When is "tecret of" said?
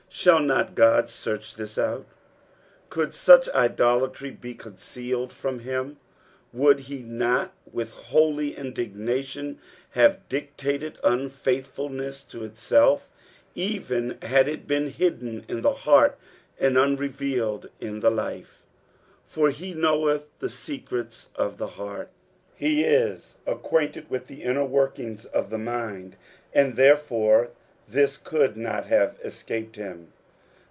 20.51-21.57